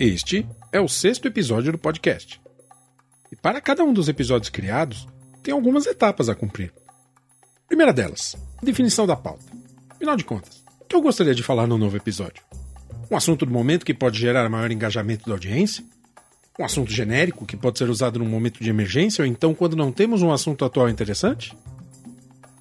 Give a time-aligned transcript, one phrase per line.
[0.00, 2.40] Este é o sexto episódio do podcast.
[3.32, 5.08] E para cada um dos episódios criados,
[5.42, 6.72] tem algumas etapas a cumprir.
[7.66, 9.44] Primeira delas, definição da pauta.
[9.90, 12.44] Afinal de contas, o que eu gostaria de falar no novo episódio?
[13.10, 15.82] Um assunto do momento que pode gerar maior engajamento da audiência?
[16.56, 19.90] Um assunto genérico que pode ser usado num momento de emergência ou então quando não
[19.90, 21.58] temos um assunto atual interessante?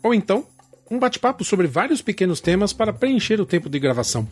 [0.01, 0.43] Ou então,
[0.89, 4.27] um bate-papo sobre vários pequenos temas para preencher o tempo de gravação.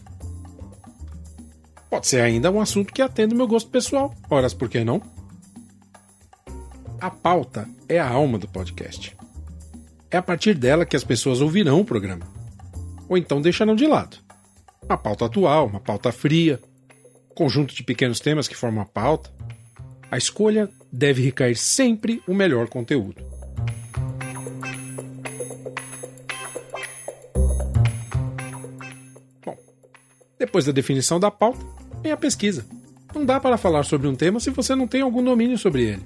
[1.95, 4.13] Pode ser ainda um assunto que atenda o meu gosto pessoal.
[4.29, 5.01] Horas, por que não?
[6.99, 9.15] A pauta é a alma do podcast.
[10.11, 12.27] É a partir dela que as pessoas ouvirão o programa.
[13.07, 14.17] Ou então deixarão de lado.
[14.83, 16.59] Uma pauta atual, uma pauta fria,
[17.33, 19.31] conjunto de pequenos temas que formam a pauta.
[20.11, 23.25] A escolha deve recair sempre o melhor conteúdo.
[29.45, 29.57] Bom,
[30.37, 32.63] depois da definição da pauta, vem a pesquisa.
[33.15, 36.05] Não dá para falar sobre um tema se você não tem algum domínio sobre ele.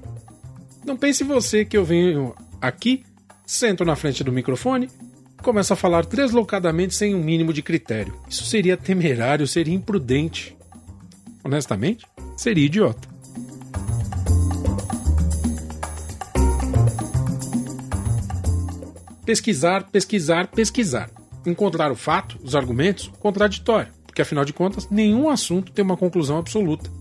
[0.86, 3.04] Não pense você que eu venho aqui,
[3.46, 4.90] sento na frente do microfone,
[5.44, 8.18] começo a falar deslocadamente sem um mínimo de critério.
[8.30, 10.56] Isso seria temerário, seria imprudente.
[11.44, 12.06] Honestamente,
[12.38, 13.10] seria idiota.
[19.26, 21.10] Pesquisar, pesquisar, pesquisar.
[21.46, 26.38] Encontrar o fato, os argumentos, contraditório, porque afinal de contas, nenhum assunto tem uma conclusão
[26.38, 26.92] absoluta.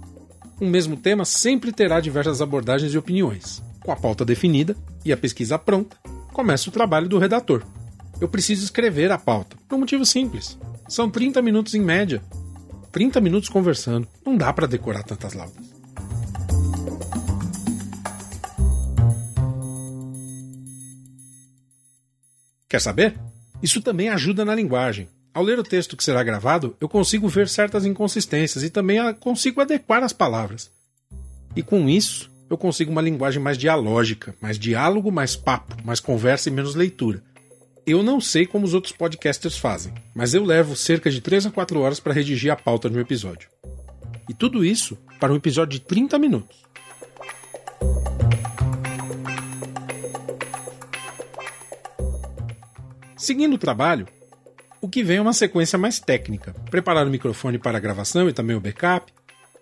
[0.60, 3.60] Um mesmo tema sempre terá diversas abordagens e opiniões.
[3.80, 5.96] Com a pauta definida e a pesquisa pronta,
[6.32, 7.64] começa o trabalho do redator.
[8.20, 10.56] Eu preciso escrever a pauta, por um motivo simples.
[10.88, 12.22] São 30 minutos em média.
[12.92, 14.06] 30 minutos conversando.
[14.24, 15.66] Não dá para decorar tantas laudas.
[22.68, 23.18] Quer saber?
[23.60, 25.08] Isso também ajuda na linguagem.
[25.34, 29.60] Ao ler o texto que será gravado, eu consigo ver certas inconsistências e também consigo
[29.60, 30.70] adequar as palavras.
[31.54, 36.48] E com isso, eu consigo uma linguagem mais dialógica, mais diálogo, mais papo, mais conversa
[36.48, 37.22] e menos leitura.
[37.86, 41.50] Eu não sei como os outros podcasters fazem, mas eu levo cerca de 3 a
[41.50, 43.48] 4 horas para redigir a pauta de um episódio.
[44.28, 46.58] E tudo isso para um episódio de 30 minutos.
[53.16, 54.06] Seguindo o trabalho,
[54.80, 56.52] o que vem é uma sequência mais técnica.
[56.70, 59.12] Preparar o microfone para a gravação e também o backup,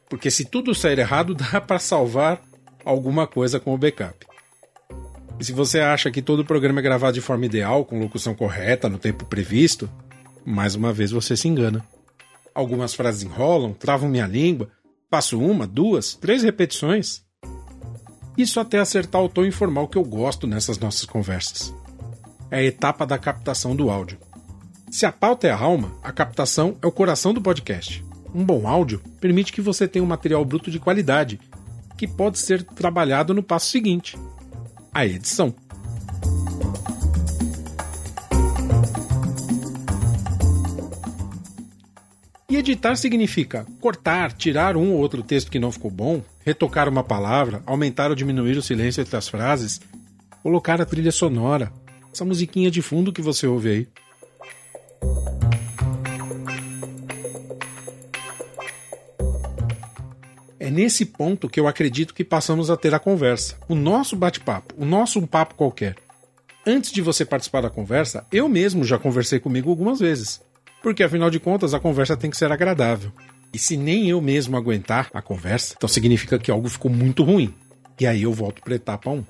[0.09, 2.41] porque se tudo sair errado, dá para salvar
[2.84, 4.26] alguma coisa com o backup.
[5.38, 8.34] E se você acha que todo o programa é gravado de forma ideal, com locução
[8.34, 9.91] correta, no tempo previsto,
[10.44, 11.84] mais uma vez você se engana.
[12.55, 14.71] Algumas frases enrolam, travam minha língua,
[15.10, 17.22] faço uma, duas, três repetições.
[18.37, 21.75] Isso até acertar o tom informal que eu gosto nessas nossas conversas.
[22.50, 24.19] É a etapa da captação do áudio.
[24.96, 28.02] Se a pauta é a alma, a captação é o coração do podcast.
[28.34, 31.38] Um bom áudio permite que você tenha um material bruto de qualidade,
[31.98, 34.16] que pode ser trabalhado no passo seguinte,
[34.94, 35.54] a edição.
[42.48, 47.04] E editar significa cortar, tirar um ou outro texto que não ficou bom, retocar uma
[47.04, 49.78] palavra, aumentar ou diminuir o silêncio entre as frases,
[50.42, 51.70] colocar a trilha sonora,
[52.10, 54.06] essa musiquinha de fundo que você ouve aí.
[60.76, 64.84] Nesse ponto que eu acredito que passamos a ter a conversa, o nosso bate-papo, o
[64.84, 65.97] nosso um papo qualquer.
[66.66, 70.42] Antes de você participar da conversa, eu mesmo já conversei comigo algumas vezes.
[70.82, 73.10] Porque afinal de contas a conversa tem que ser agradável.
[73.54, 77.55] E se nem eu mesmo aguentar a conversa, então significa que algo ficou muito ruim.
[77.99, 79.25] E aí eu volto para etapa 1.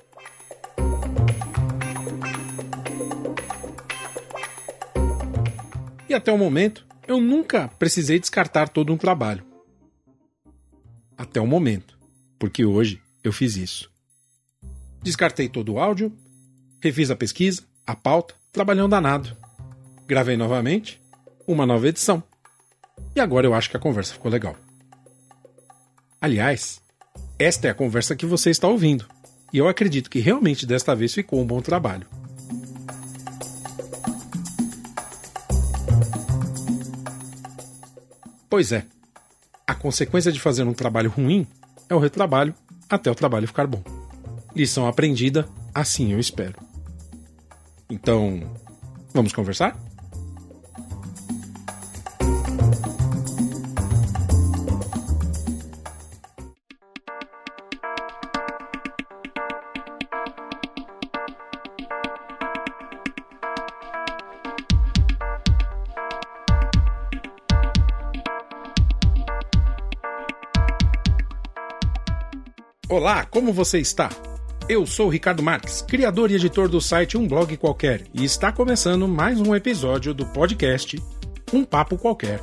[6.09, 9.45] E até o momento, eu nunca precisei descartar todo um trabalho
[11.17, 11.99] até o momento,
[12.39, 13.91] porque hoje eu fiz isso.
[15.03, 16.13] Descartei todo o áudio,
[16.81, 19.37] refiz a pesquisa, a pauta, trabalhando danado.
[20.07, 21.01] Gravei novamente,
[21.47, 22.23] uma nova edição.
[23.15, 24.57] E agora eu acho que a conversa ficou legal.
[26.21, 26.81] Aliás,
[27.39, 29.07] esta é a conversa que você está ouvindo,
[29.53, 32.07] e eu acredito que realmente desta vez ficou um bom trabalho.
[38.49, 38.87] Pois é,
[39.67, 41.47] a consequência de fazer um trabalho ruim
[41.89, 42.55] é o retrabalho
[42.89, 43.83] até o trabalho ficar bom.
[44.55, 46.55] Lição aprendida, assim eu espero.
[47.91, 48.49] Então,
[49.13, 49.77] vamos conversar?
[72.89, 74.09] Olá, como você está?
[74.69, 79.09] Eu sou Ricardo Marques, criador e editor do site Um Blog Qualquer, e está começando
[79.09, 80.97] mais um episódio do podcast
[81.53, 82.41] Um Papo Qualquer.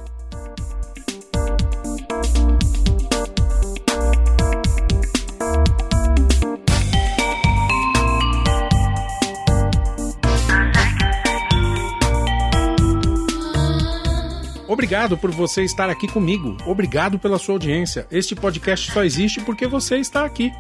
[14.94, 16.56] Obrigado por você estar aqui comigo.
[16.68, 18.06] Obrigado pela sua audiência.
[18.12, 20.52] Este podcast só existe porque você está aqui.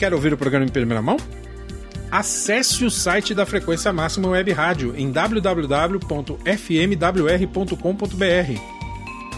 [0.00, 1.18] Quer ouvir o programa em primeira mão?
[2.10, 6.40] Acesse o site da Frequência Máxima Web Rádio em www.fmwr.com.br.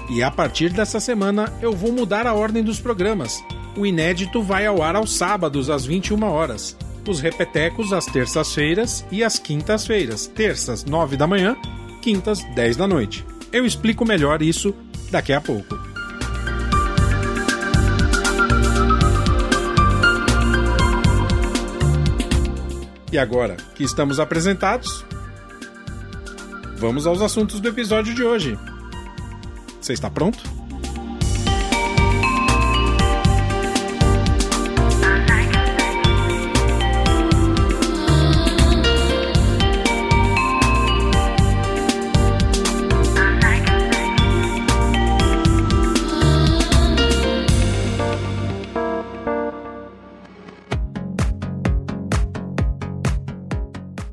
[0.09, 3.43] E a partir dessa semana eu vou mudar a ordem dos programas.
[3.77, 6.77] O inédito vai ao ar aos sábados às 21 horas.
[7.09, 10.29] Os repetecos às terças-feiras e às quintas-feiras.
[10.29, 11.57] Terças, 9 da manhã,
[12.01, 13.27] quintas, 10 da noite.
[13.53, 14.73] Eu explico melhor isso
[15.11, 15.77] daqui a pouco.
[23.13, 25.05] E agora que estamos apresentados,
[26.79, 28.59] vamos aos assuntos do episódio de hoje.
[29.79, 30.43] Você está pronto?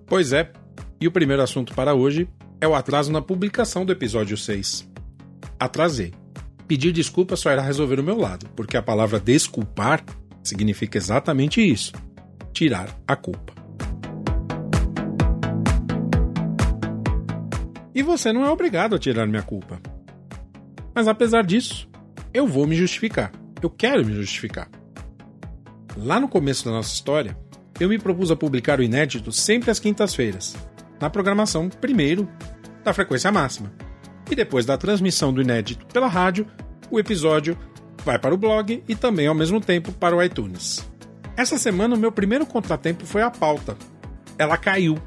[0.10, 0.52] Pois é,
[1.00, 2.28] e o primeiro assunto para hoje
[2.60, 4.90] é o atraso na publicação do episódio 6.
[5.60, 6.16] Atrasei.
[6.68, 10.04] Pedir desculpa só irá resolver o meu lado, porque a palavra desculpar
[10.44, 11.94] significa exatamente isso:
[12.52, 13.54] tirar a culpa.
[17.94, 19.80] E você não é obrigado a tirar minha culpa.
[20.94, 21.88] Mas apesar disso,
[22.34, 23.32] eu vou me justificar.
[23.62, 24.70] Eu quero me justificar.
[25.96, 27.38] Lá no começo da nossa história,
[27.80, 30.56] eu me propus a publicar o inédito sempre às quintas-feiras,
[31.00, 32.30] na programação primeiro
[32.84, 33.72] da frequência máxima.
[34.30, 36.46] E depois da transmissão do inédito pela rádio,
[36.92, 37.58] o episódio
[38.04, 40.88] vai para o blog e também ao mesmo tempo para o iTunes.
[41.36, 43.78] Essa semana o meu primeiro contratempo foi a pauta.
[44.38, 44.98] Ela caiu.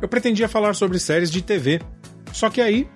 [0.00, 1.80] Eu pretendia falar sobre séries de TV,
[2.32, 2.88] só que aí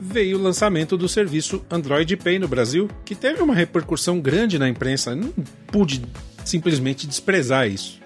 [0.00, 4.68] veio o lançamento do serviço Android Pay no Brasil, que teve uma repercussão grande na
[4.68, 5.14] imprensa.
[5.14, 5.32] Não
[5.66, 6.02] pude
[6.44, 8.00] simplesmente desprezar isso.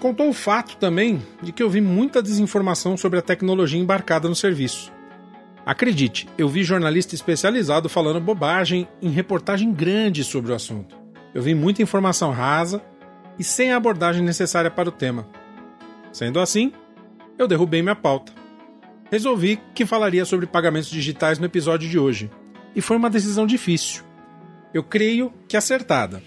[0.00, 4.34] Contou o fato também de que eu vi muita desinformação sobre a tecnologia embarcada no
[4.34, 4.92] serviço.
[5.64, 10.96] Acredite, eu vi jornalista especializado falando bobagem em reportagem grande sobre o assunto.
[11.34, 12.82] Eu vi muita informação rasa
[13.38, 15.26] e sem a abordagem necessária para o tema.
[16.12, 16.72] Sendo assim,
[17.38, 18.32] eu derrubei minha pauta.
[19.10, 22.30] Resolvi que falaria sobre pagamentos digitais no episódio de hoje,
[22.74, 24.02] e foi uma decisão difícil.
[24.74, 26.22] Eu creio que acertada.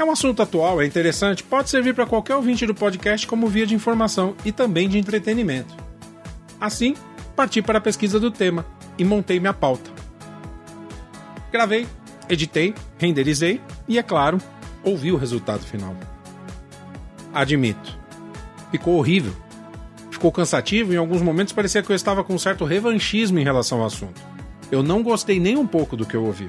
[0.00, 3.66] É um assunto atual, é interessante, pode servir para qualquer ouvinte do podcast como via
[3.66, 5.76] de informação e também de entretenimento.
[6.58, 6.96] Assim,
[7.36, 8.64] parti para a pesquisa do tema
[8.96, 9.90] e montei minha pauta.
[11.52, 11.86] Gravei,
[12.30, 14.38] editei, renderizei e, é claro,
[14.82, 15.94] ouvi o resultado final.
[17.34, 17.98] Admito,
[18.70, 19.36] ficou horrível.
[20.10, 23.44] Ficou cansativo e em alguns momentos parecia que eu estava com um certo revanchismo em
[23.44, 24.18] relação ao assunto.
[24.72, 26.46] Eu não gostei nem um pouco do que eu ouvi.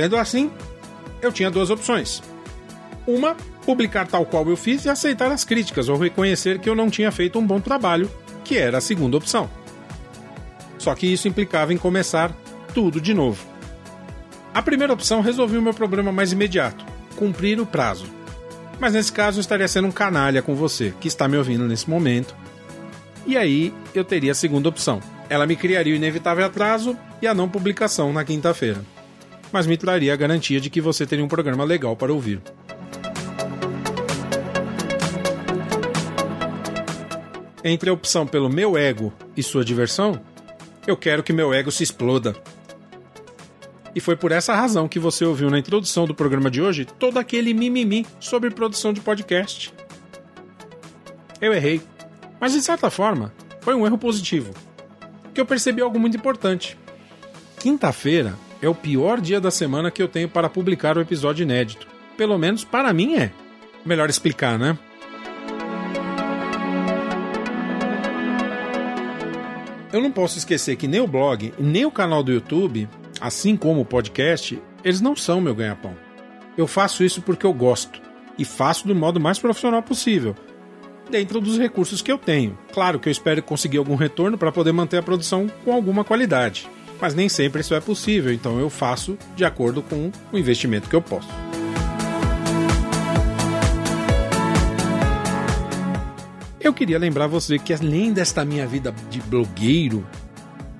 [0.00, 0.50] Sendo assim,
[1.20, 2.22] eu tinha duas opções.
[3.06, 6.88] Uma, publicar tal qual eu fiz e aceitar as críticas ou reconhecer que eu não
[6.88, 8.10] tinha feito um bom trabalho,
[8.42, 9.50] que era a segunda opção.
[10.78, 12.34] Só que isso implicava em começar
[12.72, 13.44] tudo de novo.
[14.54, 16.82] A primeira opção resolveu o meu problema mais imediato:
[17.14, 18.06] cumprir o prazo.
[18.80, 21.90] Mas nesse caso eu estaria sendo um canalha com você, que está me ouvindo nesse
[21.90, 22.34] momento.
[23.26, 24.98] E aí eu teria a segunda opção.
[25.28, 28.82] Ela me criaria o inevitável atraso e a não publicação na quinta-feira.
[29.52, 32.40] Mas me traria a garantia de que você teria um programa legal para ouvir.
[37.62, 40.20] Entre a opção pelo meu ego e sua diversão,
[40.86, 42.34] eu quero que meu ego se exploda.
[43.94, 47.18] E foi por essa razão que você ouviu na introdução do programa de hoje todo
[47.18, 49.74] aquele mimimi sobre produção de podcast.
[51.40, 51.82] Eu errei,
[52.40, 54.54] mas de certa forma foi um erro positivo,
[55.34, 56.78] que eu percebi algo muito importante.
[57.58, 61.86] Quinta-feira é o pior dia da semana que eu tenho para publicar o episódio inédito.
[62.16, 63.32] Pelo menos para mim é.
[63.84, 64.78] Melhor explicar, né?
[69.92, 72.88] Eu não posso esquecer que nem o blog, nem o canal do YouTube,
[73.20, 75.96] assim como o podcast, eles não são meu ganha-pão.
[76.56, 78.00] Eu faço isso porque eu gosto
[78.38, 80.36] e faço do modo mais profissional possível,
[81.10, 82.56] dentro dos recursos que eu tenho.
[82.72, 86.68] Claro que eu espero conseguir algum retorno para poder manter a produção com alguma qualidade,
[87.00, 90.94] mas nem sempre isso é possível, então eu faço de acordo com o investimento que
[90.94, 91.28] eu posso.
[96.60, 100.06] Eu queria lembrar você que além desta minha vida de blogueiro,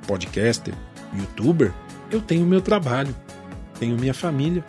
[0.07, 0.75] podcaster,
[1.19, 1.73] youtuber,
[2.11, 3.15] eu tenho meu trabalho,
[3.79, 4.65] tenho minha família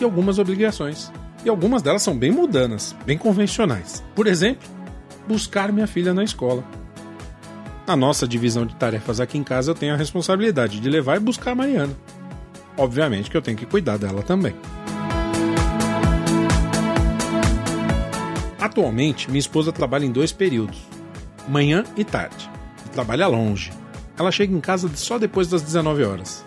[0.00, 1.12] e algumas obrigações.
[1.44, 4.02] E algumas delas são bem mudanas, bem convencionais.
[4.14, 4.66] Por exemplo,
[5.28, 6.64] buscar minha filha na escola.
[7.86, 11.20] Na nossa divisão de tarefas aqui em casa, eu tenho a responsabilidade de levar e
[11.20, 11.94] buscar a Mariana.
[12.78, 14.54] Obviamente que eu tenho que cuidar dela também.
[18.58, 20.78] Atualmente, minha esposa trabalha em dois períodos,
[21.46, 22.50] manhã e tarde,
[22.92, 23.70] trabalha longe.
[24.18, 26.42] Ela chega em casa só depois das 19 horas.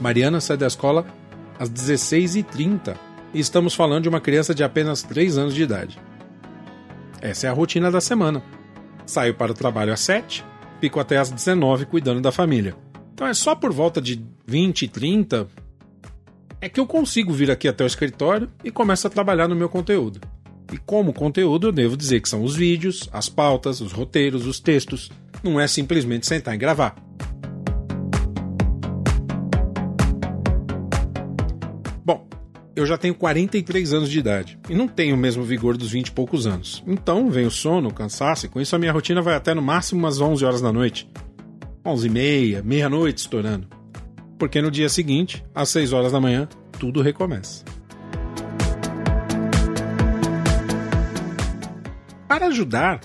[0.00, 1.06] Mariana sai da escola
[1.58, 2.96] às 16h30
[3.34, 5.98] e estamos falando de uma criança de apenas 3 anos de idade.
[7.20, 8.42] Essa é a rotina da semana.
[9.04, 10.42] Saio para o trabalho às 7,
[10.80, 12.74] fico até às 19 cuidando da família.
[13.12, 15.46] Então é só por volta de 20 e 30
[16.60, 19.68] é que eu consigo vir aqui até o escritório e começo a trabalhar no meu
[19.68, 20.20] conteúdo.
[20.72, 24.60] E como conteúdo, eu devo dizer que são os vídeos, as pautas, os roteiros, os
[24.60, 25.10] textos.
[25.42, 26.94] Não é simplesmente sentar e gravar.
[32.80, 36.08] Eu já tenho 43 anos de idade e não tenho o mesmo vigor dos 20
[36.08, 36.82] e poucos anos.
[36.86, 39.60] Então vem o sono, o cansaço, e com isso a minha rotina vai até no
[39.60, 41.08] máximo umas 11 horas da noite.
[41.84, 43.68] 11 e meia, meia-noite estourando.
[44.38, 47.64] Porque no dia seguinte, às 6 horas da manhã, tudo recomeça.
[52.26, 53.00] Para ajudar,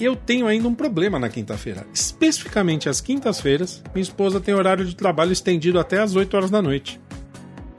[0.00, 1.86] eu tenho ainda um problema na quinta-feira.
[1.94, 6.60] Especificamente às quintas-feiras, minha esposa tem horário de trabalho estendido até às 8 horas da
[6.60, 7.00] noite.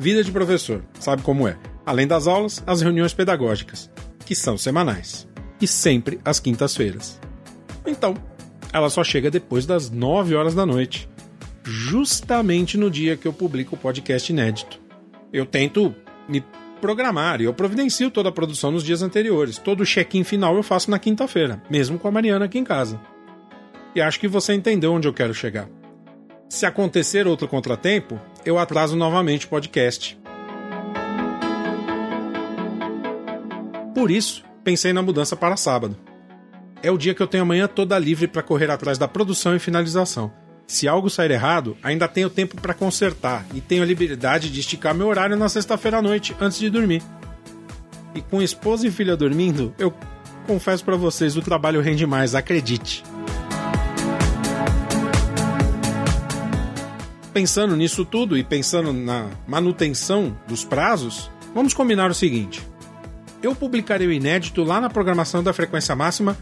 [0.03, 1.57] Vida de professor, sabe como é?
[1.85, 3.89] Além das aulas, as reuniões pedagógicas,
[4.25, 5.25] que são semanais,
[5.61, 7.21] e sempre às quintas-feiras.
[7.87, 8.13] Então,
[8.73, 11.07] ela só chega depois das 9 horas da noite,
[11.63, 14.77] justamente no dia que eu publico o podcast inédito.
[15.31, 15.95] Eu tento
[16.27, 16.43] me
[16.81, 19.57] programar e eu providencio toda a produção nos dias anteriores.
[19.57, 22.99] Todo o check-in final eu faço na quinta-feira, mesmo com a Mariana aqui em casa.
[23.95, 25.69] E acho que você entendeu onde eu quero chegar.
[26.49, 30.19] Se acontecer outro contratempo, eu atraso novamente o podcast.
[33.93, 35.95] Por isso, pensei na mudança para sábado.
[36.81, 39.55] É o dia que eu tenho a manhã toda livre para correr atrás da produção
[39.55, 40.31] e finalização.
[40.67, 44.93] Se algo sair errado, ainda tenho tempo para consertar e tenho a liberdade de esticar
[44.93, 47.01] meu horário na sexta-feira à noite antes de dormir.
[48.15, 49.93] E com esposa e filha dormindo, eu
[50.47, 53.03] confesso para vocês, o trabalho rende mais, acredite.
[57.33, 62.61] Pensando nisso tudo e pensando na manutenção dos prazos, vamos combinar o seguinte:
[63.41, 66.37] eu publicarei o inédito lá na programação da frequência máxima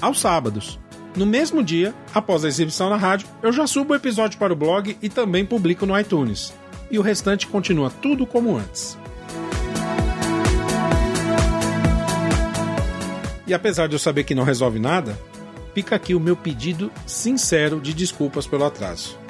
[0.00, 0.80] aos sábados.
[1.14, 4.56] No mesmo dia, após a exibição na rádio, eu já subo o episódio para o
[4.56, 6.54] blog e também publico no iTunes.
[6.90, 8.96] E o restante continua tudo como antes.
[13.46, 15.18] E apesar de eu saber que não resolve nada,
[15.74, 19.21] fica aqui o meu pedido sincero de desculpas pelo atraso.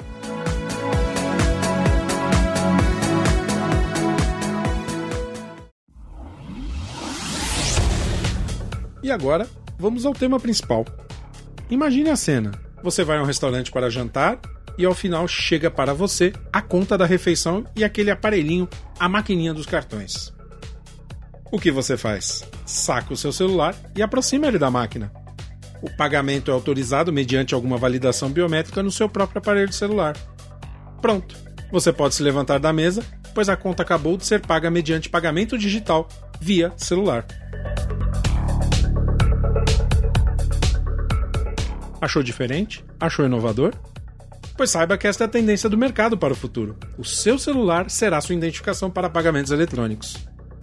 [9.03, 10.85] E agora, vamos ao tema principal.
[11.69, 14.39] Imagine a cena: você vai a um restaurante para jantar
[14.77, 18.67] e ao final chega para você a conta da refeição e aquele aparelhinho,
[18.97, 20.33] a maquininha dos cartões.
[21.51, 22.43] O que você faz?
[22.65, 25.11] Saca o seu celular e aproxima ele da máquina.
[25.81, 30.15] O pagamento é autorizado mediante alguma validação biométrica no seu próprio aparelho celular.
[31.01, 31.35] Pronto!
[31.71, 33.03] Você pode se levantar da mesa,
[33.35, 36.07] pois a conta acabou de ser paga mediante pagamento digital
[36.39, 37.25] via celular.
[42.03, 42.83] Achou diferente?
[42.99, 43.73] Achou inovador?
[44.57, 46.77] Pois saiba que esta é a tendência do mercado para o futuro.
[46.97, 50.17] O seu celular será sua identificação para pagamentos eletrônicos.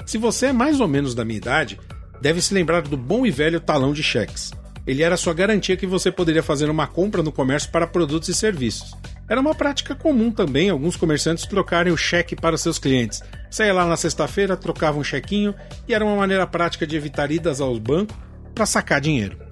[0.05, 1.81] Se você é mais ou menos da minha idade,
[2.21, 4.51] deve se lembrar do bom e velho talão de cheques.
[4.87, 8.35] Ele era sua garantia que você poderia fazer uma compra no comércio para produtos e
[8.35, 8.95] serviços.
[9.27, 13.23] Era uma prática comum também alguns comerciantes trocarem o cheque para seus clientes.
[13.51, 15.55] Saia lá na sexta-feira, trocava um chequinho
[15.89, 18.15] e era uma maneira prática de evitar idas aos bancos
[18.55, 19.50] para sacar dinheiro.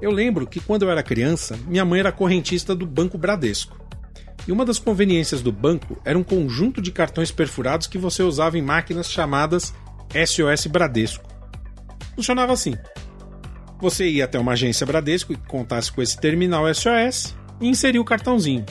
[0.00, 3.78] Eu lembro que quando eu era criança, minha mãe era correntista do Banco Bradesco.
[4.48, 8.56] E uma das conveniências do banco era um conjunto de cartões perfurados que você usava
[8.56, 9.74] em máquinas chamadas
[10.14, 11.28] SOS Bradesco.
[12.16, 12.74] Funcionava assim:
[13.78, 18.04] você ia até uma agência Bradesco e contasse com esse terminal SOS e inseria o
[18.04, 18.64] cartãozinho.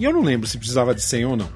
[0.00, 1.48] E eu não lembro se precisava de senha ou não.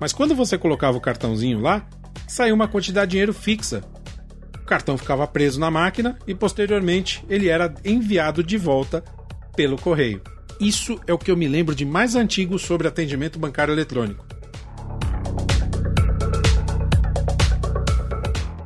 [0.00, 1.86] Mas quando você colocava o cartãozinho lá,
[2.26, 3.84] saía uma quantidade de dinheiro fixa
[4.72, 9.04] cartão ficava preso na máquina e posteriormente ele era enviado de volta
[9.54, 10.22] pelo correio.
[10.58, 14.24] Isso é o que eu me lembro de mais antigo sobre atendimento bancário eletrônico.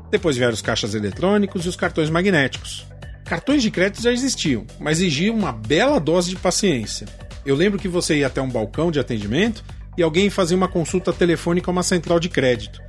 [0.08, 2.86] Depois vieram os caixas eletrônicos e os cartões magnéticos.
[3.24, 7.08] Cartões de crédito já existiam, mas exigiam uma bela dose de paciência.
[7.44, 9.64] Eu lembro que você ia até um balcão de atendimento
[9.98, 12.85] e alguém fazia uma consulta telefônica a uma central de crédito.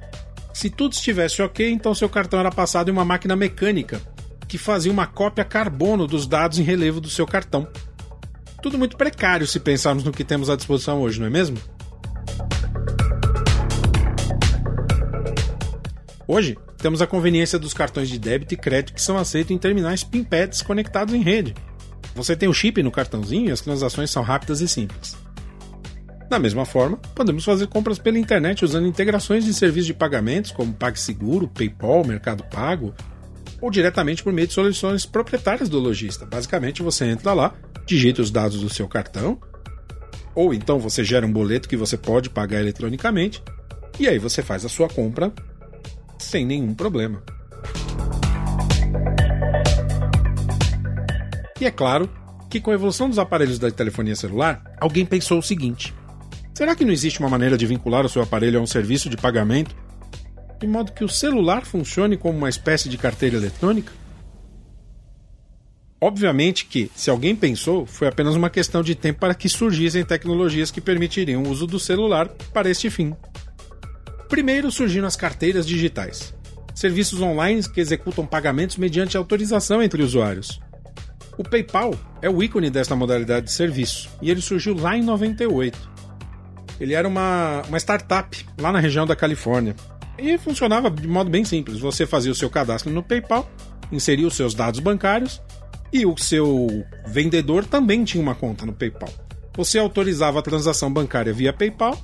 [0.58, 4.02] Se tudo estivesse ok, então seu cartão era passado em uma máquina mecânica
[4.48, 7.68] que fazia uma cópia carbono dos dados em relevo do seu cartão.
[8.60, 11.60] Tudo muito precário se pensarmos no que temos à disposição hoje, não é mesmo?
[16.28, 20.04] Hoje, temos a conveniência dos cartões de débito e crédito que são aceitos em terminais
[20.04, 21.54] PIN-PADs conectados em rede.
[22.16, 25.16] Você tem o chip no cartãozinho e as transações são rápidas e simples.
[26.30, 30.74] Da mesma forma, podemos fazer compras pela internet usando integrações de serviços de pagamentos como
[30.74, 32.94] PagSeguro, PayPal, Mercado Pago,
[33.62, 36.26] ou diretamente por meio de soluções proprietárias do lojista.
[36.26, 37.54] Basicamente, você entra lá,
[37.86, 39.40] digita os dados do seu cartão,
[40.36, 43.42] ou então você gera um boleto que você pode pagar eletronicamente,
[43.98, 45.34] e aí você faz a sua compra
[46.20, 47.24] sem nenhum problema.
[51.60, 52.10] E é claro
[52.50, 55.94] que com a evolução dos aparelhos da telefonia celular, alguém pensou o seguinte:
[56.58, 59.16] Será que não existe uma maneira de vincular o seu aparelho a um serviço de
[59.16, 59.76] pagamento,
[60.60, 63.94] de modo que o celular funcione como uma espécie de carteira eletrônica?
[66.02, 70.72] Obviamente que, se alguém pensou, foi apenas uma questão de tempo para que surgissem tecnologias
[70.72, 73.16] que permitiriam o uso do celular para este fim.
[74.28, 76.34] Primeiro surgiram as carteiras digitais,
[76.74, 80.60] serviços online que executam pagamentos mediante autorização entre usuários.
[81.38, 85.97] O PayPal é o ícone desta modalidade de serviço, e ele surgiu lá em 98
[86.80, 89.76] ele era uma, uma startup lá na região da Califórnia.
[90.18, 91.80] E funcionava de modo bem simples.
[91.80, 93.50] Você fazia o seu cadastro no PayPal,
[93.92, 95.42] inseria os seus dados bancários
[95.92, 99.10] e o seu vendedor também tinha uma conta no PayPal.
[99.56, 101.98] Você autorizava a transação bancária via PayPal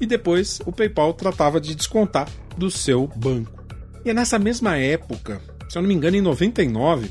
[0.00, 3.64] e depois o PayPal tratava de descontar do seu banco.
[4.04, 7.10] E é nessa mesma época, se eu não me engano, em 99,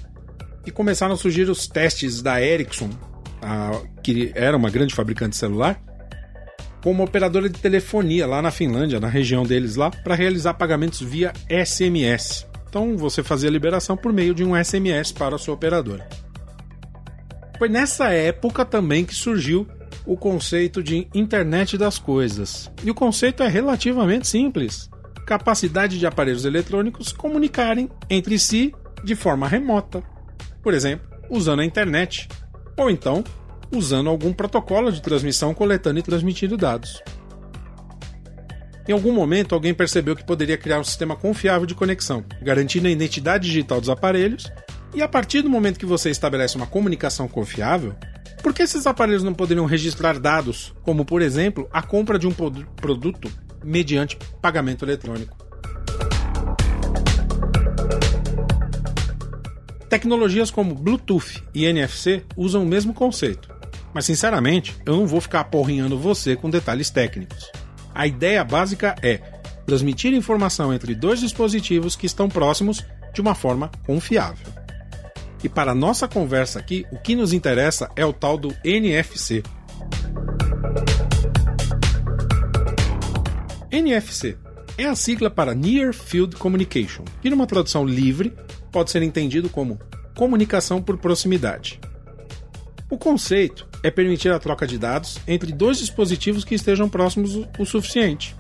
[0.64, 2.90] que começaram a surgir os testes da Ericsson,
[3.42, 5.82] a, que era uma grande fabricante de celular,
[6.86, 11.02] com uma operadora de telefonia lá na Finlândia, na região deles lá, para realizar pagamentos
[11.02, 12.46] via SMS.
[12.70, 16.08] Então você fazia a liberação por meio de um SMS para a sua operadora.
[17.58, 19.68] Foi nessa época também que surgiu
[20.06, 22.72] o conceito de internet das coisas.
[22.84, 24.88] E o conceito é relativamente simples:
[25.26, 30.04] capacidade de aparelhos eletrônicos comunicarem entre si de forma remota.
[30.62, 32.30] Por exemplo, usando a internet,
[32.78, 33.24] ou então
[33.78, 37.02] usando algum protocolo de transmissão coletando e transmitindo dados.
[38.88, 42.92] Em algum momento, alguém percebeu que poderia criar um sistema confiável de conexão, garantindo a
[42.92, 44.52] identidade digital dos aparelhos,
[44.94, 47.96] e a partir do momento que você estabelece uma comunicação confiável,
[48.44, 52.32] por que esses aparelhos não poderiam registrar dados, como por exemplo a compra de um
[52.32, 53.32] produto
[53.64, 55.36] mediante pagamento eletrônico?
[59.90, 63.55] Tecnologias como Bluetooth e NFC usam o mesmo conceito,
[63.96, 67.50] mas sinceramente eu não vou ficar aporrinhando você com detalhes técnicos.
[67.94, 69.22] A ideia básica é
[69.66, 74.48] transmitir informação entre dois dispositivos que estão próximos de uma forma confiável.
[75.42, 79.42] E para a nossa conversa aqui, o que nos interessa é o tal do NFC.
[83.72, 84.38] NFC
[84.78, 88.34] é a sigla para Near Field Communication, que numa tradução livre
[88.74, 89.80] pode ser entendido como
[90.14, 91.80] comunicação por proximidade.
[92.90, 97.66] O conceito é permitir a troca de dados entre dois dispositivos que estejam próximos o
[97.66, 98.36] suficiente.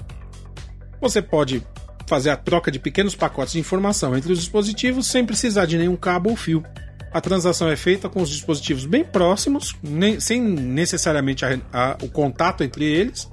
[1.02, 1.66] Você pode
[2.08, 5.96] fazer a troca de pequenos pacotes de informação entre os dispositivos sem precisar de nenhum
[5.96, 6.64] cabo ou fio.
[7.12, 12.10] A transação é feita com os dispositivos bem próximos, nem, sem necessariamente a, a, o
[12.10, 13.30] contato entre eles.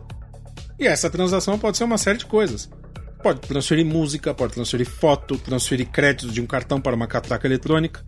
[0.79, 2.71] E essa transação pode ser uma série de coisas.
[3.23, 8.03] Pode transferir música, pode transferir foto, transferir créditos de um cartão para uma catraca eletrônica.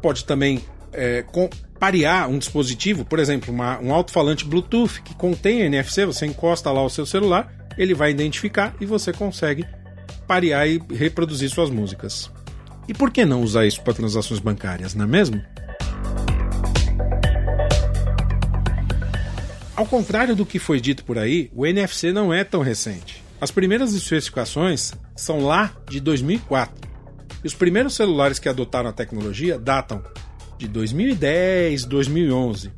[0.00, 0.62] Pode também
[0.94, 6.26] é, com, parear um dispositivo, por exemplo, uma, um alto-falante Bluetooth que contém NFC, você
[6.26, 9.66] encosta lá o seu celular, ele vai identificar e você consegue
[10.26, 12.30] parear e reproduzir suas músicas.
[12.88, 15.42] E por que não usar isso para transações bancárias, não é mesmo?
[19.76, 23.22] Ao contrário do que foi dito por aí, o NFC não é tão recente.
[23.40, 26.88] As primeiras especificações são lá de 2004.
[27.42, 30.02] E os primeiros celulares que adotaram a tecnologia datam
[30.58, 32.72] de 2010, 2011.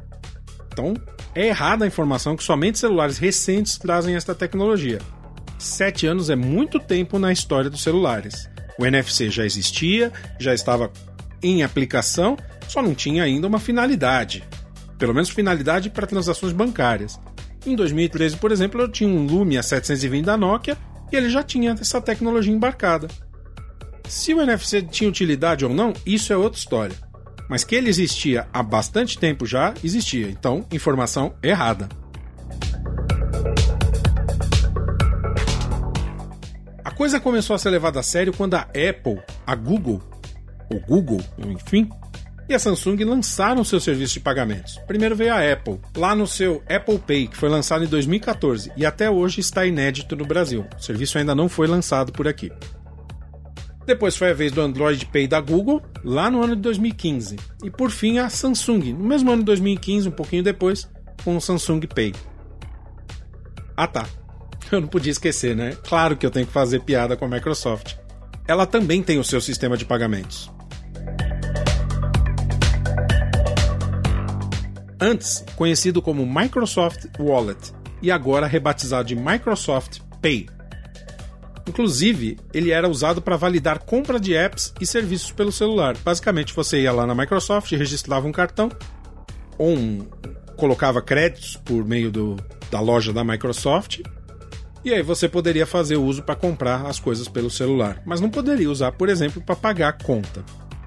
[0.73, 0.95] Então,
[1.35, 4.99] é errada a informação que somente celulares recentes trazem esta tecnologia.
[5.59, 8.49] Sete anos é muito tempo na história dos celulares.
[8.79, 10.91] O NFC já existia, já estava
[11.43, 12.37] em aplicação,
[12.69, 14.45] só não tinha ainda uma finalidade.
[14.99, 17.19] Pelo menos finalidade para transações bancárias.
[17.65, 20.77] Em 2013, por exemplo, eu tinha um Lumia 720 da Nokia
[21.11, 23.09] e ele já tinha essa tecnologia embarcada.
[24.09, 26.97] Se o NFC tinha utilidade ou não, isso é outra história.
[27.49, 30.29] Mas que ele existia há bastante tempo já, existia.
[30.29, 31.89] Então, informação errada.
[36.97, 40.03] coisa começou a ser levada a sério quando a Apple, a Google,
[40.73, 41.91] o Google, enfim,
[42.49, 44.79] e a Samsung lançaram seu serviço de pagamentos.
[44.87, 48.87] Primeiro veio a Apple, lá no seu Apple Pay, que foi lançado em 2014 e
[48.87, 50.65] até hoje está inédito no Brasil.
[50.77, 52.51] O serviço ainda não foi lançado por aqui.
[53.87, 57.37] Depois foi a vez do Android Pay da Google, lá no ano de 2015.
[57.63, 60.91] E por fim a Samsung, no mesmo ano de 2015, um pouquinho depois,
[61.25, 62.13] com o Samsung Pay.
[63.77, 64.07] Ah tá,
[64.73, 65.77] eu não podia esquecer, né?
[65.85, 67.95] Claro que eu tenho que fazer piada com a Microsoft.
[68.49, 70.51] Ela também tem o seu sistema de pagamentos.
[75.01, 77.73] Antes conhecido como Microsoft Wallet
[78.03, 80.49] e agora rebatizado de Microsoft Pay.
[81.69, 85.97] Inclusive, ele era usado para validar compra de apps e serviços pelo celular.
[86.05, 88.71] Basicamente, você ia lá na Microsoft, registrava um cartão
[89.59, 90.07] ou um,
[90.57, 92.37] colocava créditos por meio do,
[92.71, 94.03] da loja da Microsoft
[94.87, 98.71] e aí você poderia fazer uso para comprar as coisas pelo celular, mas não poderia
[98.71, 100.45] usar, por exemplo, para pagar a conta.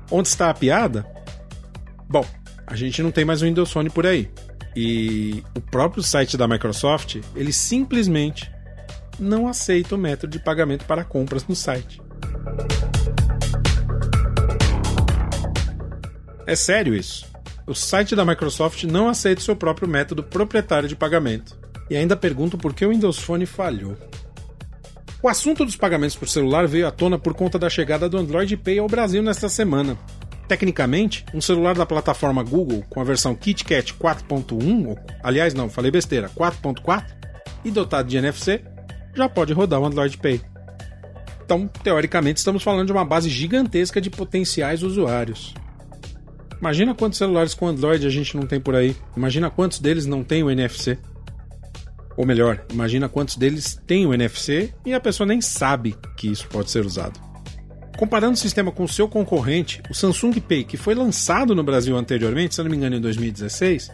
[0.09, 1.05] Onde está a piada?
[2.07, 2.25] Bom,
[2.65, 4.31] a gente não tem mais o Windows Phone por aí.
[4.73, 8.49] E o próprio site da Microsoft, ele simplesmente
[9.19, 12.01] não aceita o método de pagamento para compras no site.
[16.45, 17.27] É sério isso.
[17.67, 21.55] O site da Microsoft não aceita o seu próprio método proprietário de pagamento
[21.89, 23.95] e ainda pergunto por que o Windows Phone falhou.
[25.21, 28.55] O assunto dos pagamentos por celular veio à tona por conta da chegada do Android
[28.55, 29.97] Pay ao Brasil nesta semana.
[30.47, 36.29] Tecnicamente, um celular da plataforma Google com a versão KitKat 4.1, aliás não, falei besteira,
[36.29, 37.05] 4.4,
[37.63, 38.61] e dotado de NFC,
[39.19, 40.41] já pode rodar o Android Pay.
[41.43, 45.53] Então, teoricamente, estamos falando de uma base gigantesca de potenciais usuários.
[46.59, 48.95] Imagina quantos celulares com Android a gente não tem por aí.
[49.15, 50.97] Imagina quantos deles não tem o NFC.
[52.15, 56.47] Ou melhor, imagina quantos deles têm o NFC e a pessoa nem sabe que isso
[56.49, 57.19] pode ser usado.
[57.97, 61.97] Comparando o sistema com o seu concorrente, o Samsung Pay, que foi lançado no Brasil
[61.97, 63.89] anteriormente, se não me engano em 2016,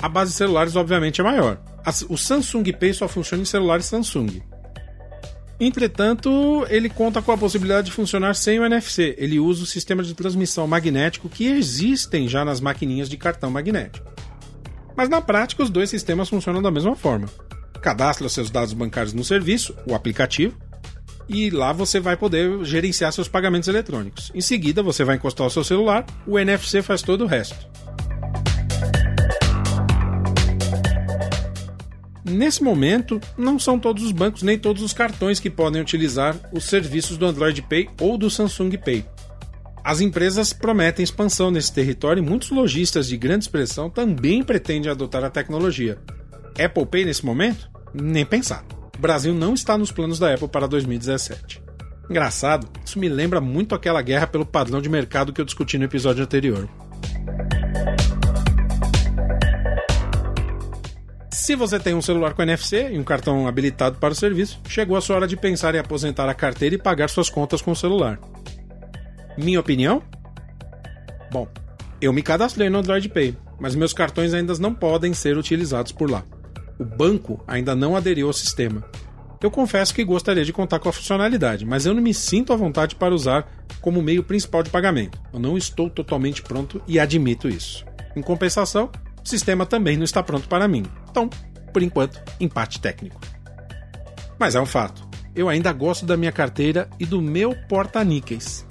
[0.00, 1.60] a base de celulares obviamente é maior.
[2.08, 4.42] O Samsung Pay só funciona em celulares Samsung.
[5.60, 9.16] Entretanto, ele conta com a possibilidade de funcionar sem o NFC.
[9.18, 14.06] Ele usa o sistema de transmissão magnético que existem já nas maquininhas de cartão magnético.
[14.96, 17.28] Mas na prática, os dois sistemas funcionam da mesma forma.
[17.80, 20.56] Cadastre os seus dados bancários no serviço, o aplicativo,
[21.28, 24.30] e lá você vai poder gerenciar seus pagamentos eletrônicos.
[24.34, 27.68] Em seguida, você vai encostar o seu celular, o NFC faz todo o resto.
[32.28, 36.64] Nesse momento, não são todos os bancos nem todos os cartões que podem utilizar os
[36.64, 39.04] serviços do Android Pay ou do Samsung Pay.
[39.82, 45.24] As empresas prometem expansão nesse território e muitos lojistas de grande expressão também pretendem adotar
[45.24, 45.98] a tecnologia.
[46.62, 47.70] Apple Pay nesse momento?
[47.94, 48.64] Nem pensar.
[48.96, 51.62] O Brasil não está nos planos da Apple para 2017.
[52.10, 55.84] Engraçado, isso me lembra muito aquela guerra pelo padrão de mercado que eu discuti no
[55.84, 56.68] episódio anterior.
[61.48, 64.98] Se você tem um celular com NFC e um cartão habilitado para o serviço, chegou
[64.98, 67.74] a sua hora de pensar em aposentar a carteira e pagar suas contas com o
[67.74, 68.20] celular.
[69.34, 70.02] Minha opinião?
[71.32, 71.48] Bom,
[72.02, 76.10] eu me cadastrei no Android Pay, mas meus cartões ainda não podem ser utilizados por
[76.10, 76.22] lá.
[76.78, 78.84] O banco ainda não aderiu ao sistema.
[79.42, 82.56] Eu confesso que gostaria de contar com a funcionalidade, mas eu não me sinto à
[82.56, 85.18] vontade para usar como meio principal de pagamento.
[85.32, 87.86] Eu não estou totalmente pronto e admito isso.
[88.14, 88.90] Em compensação,
[89.28, 90.86] o sistema também não está pronto para mim.
[91.10, 91.28] Então,
[91.70, 93.20] por enquanto, empate técnico.
[94.38, 95.06] Mas é um fato.
[95.36, 98.66] Eu ainda gosto da minha carteira e do meu porta-níqueis.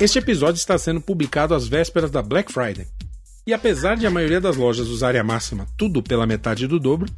[0.00, 2.88] Este episódio está sendo publicado às vésperas da Black Friday.
[3.46, 7.08] E apesar de a maioria das lojas usarem a máxima tudo pela metade do dobro,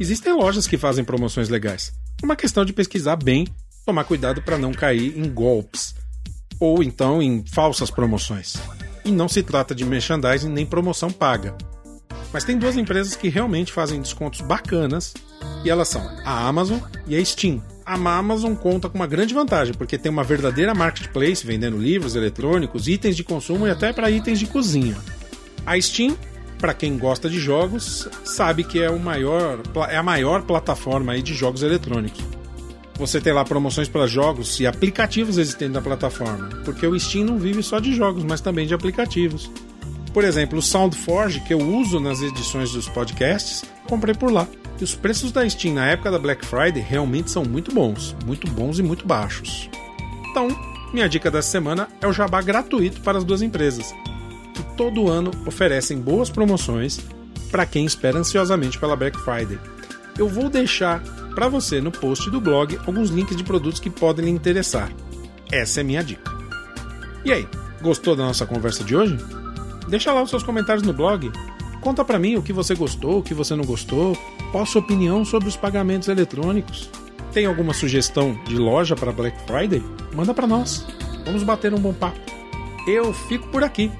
[0.00, 1.92] existem lojas que fazem promoções legais.
[2.20, 3.46] É uma questão de pesquisar bem,
[3.84, 5.94] tomar cuidado para não cair em golpes
[6.60, 8.56] ou então em falsas promoções.
[9.04, 11.56] E não se trata de merchandising nem promoção paga.
[12.32, 15.12] Mas tem duas empresas que realmente fazem descontos bacanas
[15.64, 19.74] e elas são a Amazon e a Steam a Amazon conta com uma grande vantagem,
[19.74, 24.38] porque tem uma verdadeira marketplace vendendo livros eletrônicos, itens de consumo e até para itens
[24.38, 24.96] de cozinha.
[25.66, 26.16] A Steam,
[26.58, 31.34] para quem gosta de jogos, sabe que é, maior, é a maior plataforma aí de
[31.34, 32.22] jogos eletrônicos.
[33.02, 37.36] Você tem lá promoções para jogos e aplicativos existentes na plataforma, porque o Steam não
[37.36, 39.50] vive só de jogos, mas também de aplicativos.
[40.14, 44.46] Por exemplo, o SoundForge, que eu uso nas edições dos podcasts, comprei por lá.
[44.80, 48.48] E os preços da Steam na época da Black Friday realmente são muito bons, muito
[48.48, 49.68] bons e muito baixos.
[50.30, 50.46] Então,
[50.94, 53.92] minha dica dessa semana é o jabá gratuito para as duas empresas,
[54.54, 57.00] que todo ano oferecem boas promoções
[57.50, 59.58] para quem espera ansiosamente pela Black Friday.
[60.16, 61.02] Eu vou deixar
[61.34, 64.92] para você no post do blog alguns links de produtos que podem lhe interessar.
[65.50, 66.30] Essa é minha dica.
[67.24, 67.46] E aí,
[67.80, 69.16] gostou da nossa conversa de hoje?
[69.88, 71.30] Deixa lá os seus comentários no blog
[71.82, 74.16] Conta para mim o que você gostou, o que você não gostou,
[74.52, 76.88] qual sua opinião sobre os pagamentos eletrônicos.
[77.32, 79.82] Tem alguma sugestão de loja para Black Friday?
[80.14, 80.86] Manda para nós.
[81.24, 82.20] Vamos bater um bom papo.
[82.86, 83.90] Eu fico por aqui.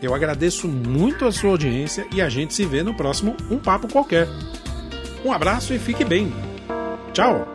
[0.00, 3.88] Eu agradeço muito a sua audiência e a gente se vê no próximo Um Papo
[3.88, 4.28] Qualquer.
[5.24, 6.32] Um abraço e fique bem.
[7.14, 7.53] Chao.